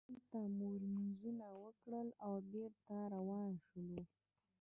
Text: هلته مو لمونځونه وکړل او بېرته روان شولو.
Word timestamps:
هلته 0.09 0.39
مو 0.57 0.67
لمونځونه 0.83 1.45
وکړل 1.63 2.07
او 2.25 2.33
بېرته 2.51 2.95
روان 3.15 3.51
شولو. 3.67 4.01